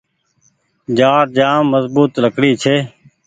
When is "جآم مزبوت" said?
1.37-2.11